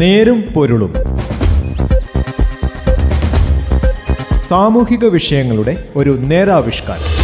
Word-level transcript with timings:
നേരും 0.00 0.40
പൊരുളും. 0.40 0.94
സാമൂഹിക 4.48 5.04
വിഷയങ്ങളുടെ 5.04 5.88
ഒരു 5.96 6.10
നേരാവിഷ്കാരം. 6.10 7.20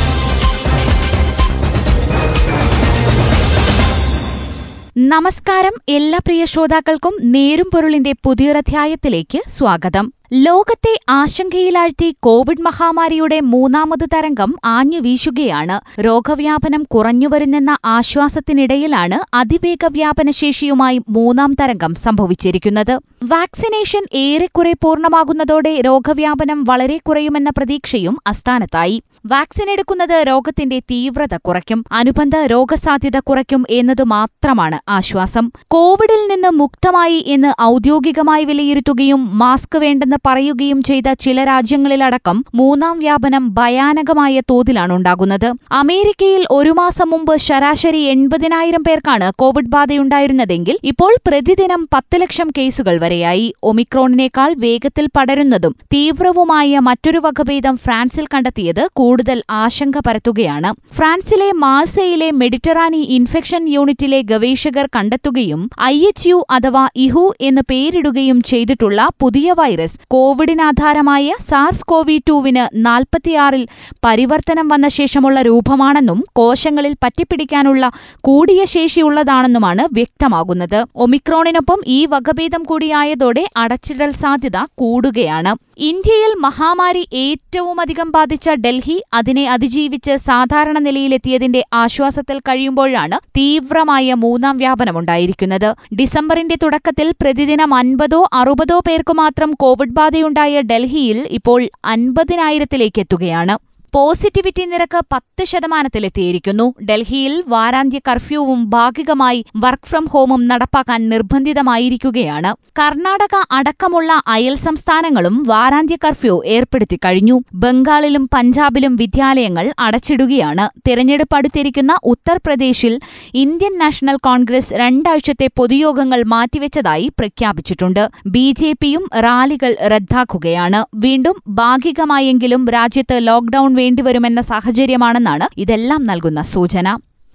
നമസ്കാരം. 5.09 5.73
എല്ലാ 5.89 6.19
പ്രിയ 6.27 6.45
ശ്രോതാക്കൾക്കും 6.45 7.19
നേരും 7.23 7.71
പൊരുളിന്റെ 7.75 8.13
പുതിയൊരധ്യായത്തിലേക്ക് 8.25 9.43
സ്വാഗതം. 9.49 10.13
ലോകത്തെ 10.33 11.01
ആശങ്കയിലാഴ്ത്തി 11.09 12.17
കോവിഡ് 12.21 12.63
മഹാമാരിയുടെ 12.63 13.41
മൂന്നാമത് 13.41 14.09
തരംഗം 14.15 14.55
ആഞ്ഞുവീശുകയാണ്. 14.65 16.01
രോഗവ്യാപനം 16.01 16.83
കുറഞ്ഞുവരുന്നെന്ന 16.83 17.77
ആശ്വാസത്തിനിടയിലാണ് 17.85 19.37
അതിവേഗ 19.37 19.79
വ്യാപനശേഷിയുമായി 19.91 21.01
മൂന്നാം 21.11 21.55
തരംഗം 21.61 21.95
സംഭവിച്ചിരിക്കുന്നത്. 21.95 22.99
വാക്സിനേഷൻ 23.25 24.03
ഏറെക്കുറെ 24.13 24.73
പൂർണമാകുന്നതോടെ 24.83 25.81
രോഗവ്യാപനം 25.81 26.65
വളരെ 26.65 26.99
കുറയുമെന്ന 26.99 27.51
പ്രതീക്ഷയും 27.51 28.19
അസ്ഥാനത്തായി 28.27 29.03
വാക്സിൻ 29.27 29.71
എടുക്കുന്നത് 29.71 30.25
രോഗത്തിന്റെ 30.29 30.79
തീവ്രത 30.79 31.37
കുറയ്ക്കും 31.37 31.85
അനുബന്ധ 31.93 32.37
രോഗസാധ്യത 32.37 33.19
കുറയ്ക്കും 33.19 33.65
എന്നതു 33.71 34.03
മാത്രമാണ് 34.03 34.91
ആശ്വാസം. 34.91 35.51
കോവിഡിൽ 35.67 36.35
നിന്ന് 36.35 36.51
മുക്തമായി 36.51 37.25
എന്ന് 37.27 37.63
ഔദ്യോഗികമായി 37.63 38.45
വിലയിരുത്തുകയും 38.45 39.39
മാസ്ക് 39.39 39.79
വേണ്ടെന്ന് 39.79 40.16
പറയുകയും 40.27 40.83
ചെയ്ത 40.83 41.13
ചില 41.21 41.45
രാജ്യങ്ങളിലടക്കം 41.45 42.45
മൂന്നാം 42.55 42.99
വ്യാപനം 42.99 43.55
ഭയാനകമായ 43.55 44.41
തോതിലാണ് 44.41 44.93
ഉണ്ടാകുന്നത്. 44.93 45.49
അമേരിക്കയിൽ 45.73 46.45
ഒരു 46.51 46.71
മാസം 46.71 47.11
മുമ്പ് 47.11 47.37
ശരാശരി 47.37 48.01
എൺപതിനായിരം 48.01 48.83
പേർക്കാണ് 48.83 49.33
കോവിഡ് 49.39 49.69
ബാധയുണ്ടായിരുന്നതെങ്കിൽ 49.69 50.79
ഇപ്പോൾ 50.85 51.17
പ്രതിദിനം 51.29 51.89
പത്ത് 51.95 52.21
ലക്ഷം 52.21 52.51
കേസുകൾ 52.59 52.99
വരെയായി. 52.99 53.55
ഒമിക്രോണിനേക്കാൾ 53.63 54.55
വേഗത്തിൽ 54.59 55.09
പടരുന്നതും 55.17 55.75
തീവ്രവുമായ 55.95 56.79
മറ്റൊരു 56.79 57.19
വകഭേദം 57.19 57.77
ഫ്രാൻസിൽ 57.77 58.27
കണ്ടെത്തിയത് 58.35 58.89
കൂടുതൽ 58.93 59.43
ആശങ്ക 59.51 59.99
പരത്തുകയാണ്. 60.07 60.97
ഫ്രാൻസിലെ 60.97 61.53
മാസയിലെ 61.53 62.31
മെഡിറ്ററാനി 62.31 62.97
ഇൻഫെക്ഷൻ 62.97 63.69
യൂണിറ്റിലെ 63.69 64.23
ഗവേഷകർ 64.23 64.87
കണ്ടെത്തുകയും 64.97 65.71
ഐ 65.83 66.07
എച്ച് 66.07 66.29
യു 66.29 66.47
അഥവാ 66.51 66.89
ഇഹു 66.97 67.35
എന്ന് 67.41 67.63
പേരിടുകയും 67.71 68.43
ചെയ്തിട്ടുള്ള 68.43 69.09
പുതിയ 69.21 69.53
വൈറസ് 69.53 69.99
കോവിഡിനാധാരമായ 70.11 71.35
സാർസ് 71.51 71.85
കോവി 71.85 72.23
ടുവിന് 72.29 72.87
നാൽപ്പത്തിയാറിൽ 72.87 73.69
പരിവർത്തനം 74.05 74.69
വന്ന 74.69 74.89
ശേഷമുള്ള 74.89 75.43
രൂപമാണെന്നും 75.43 76.25
കോശങ്ങളിൽ 76.33 76.97
പറ്റിപ്പിടിക്കാനുള്ള 77.05 77.91
കൂടിയ 78.21 78.65
ശേഷിയുള്ളതാണെന്നുമാണ് 78.65 79.89
വ്യക്തമാകുന്നത്. 79.93 80.87
ഒമിക്രോണിനൊപ്പം 80.97 81.81
ഈ 81.87 82.07
വകഭേദം 82.07 82.63
കൂടിയായതോടെ 82.63 83.45
അടച്ചിടൽ 83.57 84.11
സാധ്യത 84.11 84.59
കൂടുകയാണ്. 84.75 85.55
ഇന്ത്യയിൽ 85.79 86.35
മഹാമാരി 86.39 87.09
ഏറ്റവുമധികം 87.15 88.11
ബാധിച്ച 88.11 88.51
ഡൽഹി 88.51 89.03
അതിനെ 89.15 89.51
അതിജീവിച്ച് 89.51 90.17
സാധാരണ 90.17 90.79
നിലയിലെത്തിയതിന്റെ 90.79 91.65
ആശ്വാസത്തിൽ 91.73 92.39
കഴിയുമ്പോഴാണ് 92.39 93.19
തീവ്രമായ 93.39 94.15
മൂന്നാം 94.15 94.57
വ്യാപനമുണ്ടായിരിക്കുന്നത്. 94.57 95.69
ഡിസംബറിന്റെ 95.95 96.57
തുടക്കത്തിൽ 96.63 97.11
പ്രതിദിനം 97.21 97.75
അൻപതോ 97.75 98.29
അറുപതോ 98.33 98.79
പേർക്ക് 98.79 99.13
മാത്രം 99.13 99.53
കോവിഡ് 99.53 99.96
ബാധയുണ്ടായ 99.99 100.61
ഡൽഹിയിൽ 100.61 101.19
ഇപ്പോൾ 101.39 101.61
അൻപതിനായിരത്തിലേക്ക് 101.85 103.01
എത്തുകയാണ്. 103.01 103.55
പോസിറ്റിവിറ്റി 103.97 104.65
നിരക്ക് 104.65 105.01
പത്ത് 105.13 105.45
ശതമാനത്തിലെത്തിയിരിക്കുന്നു. 105.45 106.75
ഡൽഹിയിൽ 106.85 107.45
വാരാന്ത്യ 107.47 107.99
കർഫ്യൂവും 107.99 108.71
ഭാഗികമായി 108.71 109.45
വർക്ക് 109.57 109.87
ഫ്രം 109.87 110.05
ഹോമും 110.05 110.49
നടപ്പാക്കാൻ 110.49 111.09
നിർബന്ധിതമായിരിക്കുകയാണ്. 111.09 112.57
കർണാടക 112.79 113.45
അടക്കമുള്ള 113.51 114.23
അയൽ 114.27 114.55
സംസ്ഥാനങ്ങളും 114.55 115.45
വാരാന്ത്യ 115.47 115.97
കർഫ്യൂ 116.05 116.43
ഏർപ്പെടുത്തി 116.47 116.97
കഴിഞ്ഞു. 116.97 117.41
ബംഗാളിലും 117.55 118.29
പഞ്ചാബിലും 118.35 118.97
വിദ്യാലയങ്ങൾ 118.97 119.73
അടച്ചിടുകയാണ്. 119.79 120.81
തിരഞ്ഞെടുപ്പ് 120.89 121.37
അടുത്തിരിക്കുന്ന 121.37 121.99
ഉത്തർപ്രദേശിൽ 122.05 123.01
ഇന്ത്യൻ 123.35 123.79
നാഷണൽ 123.79 124.17
കോൺഗ്രസ് 124.17 124.75
രണ്ടാഴ്ചത്തെ 124.75 125.49
പൊതുയോഗങ്ങൾ 125.57 126.23
മാറ്റിവെച്ചതായി 126.23 127.09
പ്രഖ്യാപിച്ചിട്ടുണ്ട്. 127.19 128.09
ബി 128.27 128.55
ജെ 128.59 128.75
പിയും 128.81 129.09
റാലികൾ 129.21 129.77
റദ്ദാക്കുകയാണ്. 129.87 130.85
വീണ്ടും 130.95 131.35
ഭാഗികമായെങ്കിലും 131.49 132.69
രാജ്യത്ത് 132.69 133.27
ലോക്ഡൌൺ 133.27 133.86
വേണ്ടിവരുമെന്ന 133.87 134.41
സാഹചര്യമാണെന്നാണ് 134.53 135.47
ഇതെല്ലാം 135.65 136.03
നൽകുന്ന 136.11 136.41
സൂചന. 136.55 136.87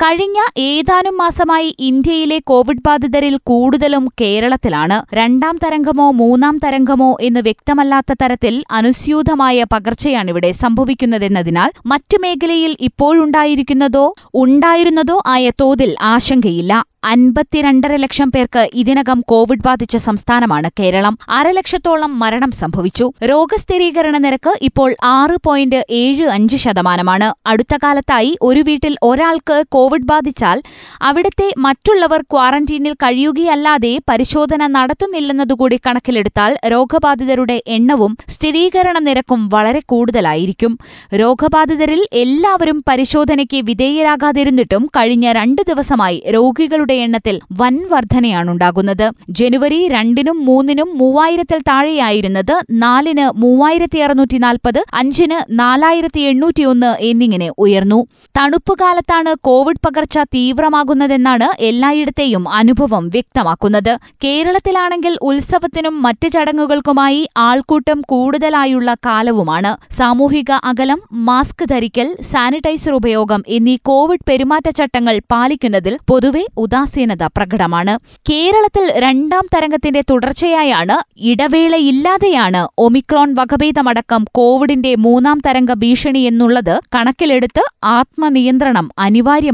കഴിഞ്ഞ 0.02 0.40
ഏതാനും 0.58 1.18
മാസമായി 1.18 1.76
ഇന്ത്യയിലെ 1.80 2.40
കോവിഡ് 2.40 2.84
ബാധിതരിൽ 2.86 3.40
കൂടുതലും 3.44 4.12
കേരളത്തിലാണ്. 4.22 5.16
രണ്ടാം 5.16 5.60
തരംഗമോ 5.66 6.12
മൂന്നാം 6.12 6.60
തരംഗമോ 6.64 7.18
എന്ന് 7.22 7.40
വ്യക്തമല്ലാത്ത 7.40 8.14
തരത്തിൽ 8.22 8.64
അനുസ്യൂതമായ 8.72 9.64
പകർച്ചയാണിവിടെ 9.64 10.52
സംഭവിക്കുന്നതെന്നതിനാൽ 10.52 11.72
മറ്റു 11.86 12.18
മേഖലയിൽ 12.18 12.78
ഇപ്പോഴുണ്ടായിരിക്കുന്നതോ 12.80 14.16
ഉണ്ടായിരുന്നതോ 14.34 15.22
ആയ 15.28 15.50
തോതിൽ 15.50 15.96
ആശങ്കയില്ല. 16.02 16.84
അൻപത്തിരണ്ടര 17.04 17.96
ലക്ഷം 17.96 18.32
പേർക്ക് 18.32 18.70
ഇതിനകം 18.74 19.22
കോവിഡ് 19.28 19.64
ബാധിച്ച 19.66 19.98
സംസ്ഥാനമാണ് 19.98 20.70
കേരളം. 20.80 21.18
അരലക്ഷത്തോളം 21.30 22.20
മരണം 22.20 22.52
സംഭവിച്ചു. 22.52 23.12
രോഗസ്ഥിരീകരണ 23.24 24.18
നിരക്ക് 24.18 24.58
ഇപ്പോൾ 24.62 24.96
ആറ് 25.04 25.38
പോയിന്റ് 25.46 25.86
ഏഴ് 25.90 26.26
അഞ്ച് 26.26 26.58
ശതമാനമാണ്. 26.58 27.34
അടുത്ത 27.46 27.78
കാലത്തായി 27.84 28.38
ഒരു 28.42 28.60
വീട്ടിൽ 28.60 28.98
ഒരാൾക്ക് 29.04 29.64
കോവിഡ് 29.70 29.91
ബാധിച്ചാൽ 30.00 30.62
അവിടുത്തെ 31.02 31.53
മറ്റുള്ളവർ 31.57 32.22
ക്വാറന്റീനിൽ 32.22 32.94
കഴിയുകയല്ലാതെ 32.94 34.00
പരിശോധന 34.09 34.68
നടത്തുന്നില്ലെന്നതുകൂടി 34.68 35.79
കണക്കിലെടുത്താൽ 35.88 36.57
രോഗബാധിതരുടെ 36.68 37.63
എണ്ണവും 37.68 38.18
സ്ഥിരീകരണ 38.28 39.00
നിരക്കും 39.00 39.50
വളരെ 39.53 39.81
കൂടുതലായിരിക്കും. 39.85 40.79
രോഗബാധിതരിൽ 41.16 42.07
എല്ലാവരും 42.13 42.84
പരിശോധനയ്ക്ക് 42.90 43.57
വിധേയരാകാതിരുന്നിട്ടും 43.57 44.85
കഴിഞ്ഞ 44.85 45.31
രണ്ട് 45.31 45.62
ദിവസമായി 45.68 46.23
രോഗികളുടെ 46.34 46.94
എണ്ണത്തിൽ 46.94 47.40
വൻ 47.59 47.88
വർധനയാണുണ്ടാകുന്നത്. 47.91 49.12
ജനുവരി 49.29 49.88
രണ്ടിനും 49.88 50.46
മൂന്നിനും 50.46 50.97
മൂവായിരത്തിൽ 50.97 51.59
താഴെയായിരുന്നത് 51.59 52.62
നാലിന് 52.72 53.40
മൂവായിരത്തി 53.40 54.00
അറുന്നൂറ്റി 54.00 54.38
നാൽപ്പത് 54.38 54.84
അഞ്ചിന് 54.94 55.59
നാലായിരത്തി 55.59 56.19
എണ്ണൂറ്റിയൊന്ന് 56.19 56.97
എന്നിങ്ങനെ 57.00 57.52
ഉയർന്നു. 57.58 58.08
തണുപ്പുകാലത്താണ് 58.38 59.35
കോവിഡ് 59.41 59.81
പകർച്ച 59.86 60.18
തീവ്രമാകുന്നതെന്നാണ് 60.18 61.47
എല്ലായിടത്തെയും 61.59 62.50
അനുഭവം 62.50 63.08
വ്യക്തമാക്കുന്നത്. 63.08 63.97
കേരളത്തിലാണെങ്കിൽ 64.24 65.18
ഉത്സവത്തിനും 65.22 66.02
മറ്റ് 66.02 66.31
ചടങ്ങുകൾക്കുമായി 66.31 67.30
ആൾക്കൂട്ടം 67.38 68.02
കൂടുതലായുള്ള 68.02 68.94
കാലവുമാണ്. 69.06 69.94
സാമൂഹിക 69.94 70.52
അകലം 70.52 71.02
മാസ്ക് 71.14 71.66
ധരിക്കൽ 71.70 72.18
സാനിറ്റൈസർ 72.22 72.94
ഉപയോഗം 72.94 73.44
എന്നീ 73.47 73.78
കോവിഡ് 73.84 74.25
പെരുമാറ്റച്ചട്ടങ്ങൾ 74.30 75.22
പാലിക്കുന്നതിൽ 75.31 75.97
പൊതുവെ 76.09 76.46
ഉദാസീനത 76.58 77.24
പ്രകടമാണ്. 77.24 78.00
കേരളത്തിൽ 78.30 78.91
രണ്ടാം 78.97 79.47
തരംഗത്തിന്റെ 79.56 80.02
തുടർച്ചയായാണ് 80.12 80.97
ഇടവേളയില്ലാതെയാണ് 81.18 82.68
ഒമിക്രോൺ 82.78 83.34
വകഭേദമടക്കം 83.34 84.25
കോവിഡിന്റെ 84.31 84.96
മൂന്നാം 84.96 85.41
തരംഗ 85.47 85.74
ഭീഷണിയെന്നുള്ളത് 85.74 86.81
കണക്കിലെടുത്ത് 86.96 87.64
ആത്മനിയന്ത്രണം 87.84 88.90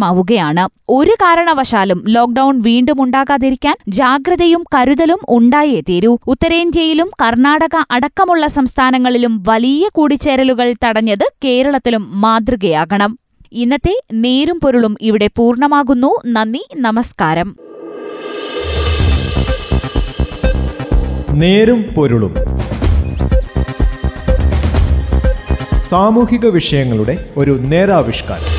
അനിവാര്യമാവുകയാണ് 0.08 0.68
ഒരു 0.90 1.12
കാരണവശാലും 1.12 2.04
ലോക്ഡൌൺ 2.08 2.62
വീണ്ടും 2.62 3.02
ഉണ്ടാകാതിരിക്കാൻ 3.02 3.76
ജാഗ്രതയും 3.88 4.64
കരുതലും 4.76 5.20
ഉണ്ടായേ 5.30 5.82
തീരൂ. 5.82 6.18
ഉത്തരേന്ത്യയിലും 6.28 7.12
കർണാടക 7.22 7.84
അടക്കമുള്ള 7.92 8.48
സംസ്ഥാനങ്ങളിലും 8.48 9.44
വലിയ 9.48 9.90
കൂടിച്ചേരലുകൾ 9.94 10.74
തടഞ്ഞത് 10.84 11.32
കേരളത്തിലും 11.46 12.22
മാതൃകയാകണം. 12.22 13.20
ഇന്നത്തെ 13.52 14.02
നേരും 14.14 14.60
പൊരുളും 14.64 14.96
ഇവിടെ 15.02 15.30
പൂർണമാകുന്നു. 15.38 16.22
നന്ദി 16.26 16.64
നമസ്കാരം. 16.76 17.56
നേരും 21.32 21.82
പൊരുളും. 21.98 22.34
സാമൂഹിക 25.90 26.46
വിഷയങ്ങളുടെ 26.46 27.30
ഒരു 27.38 27.52
നേരാവിഷ്കാരം. 27.52 28.57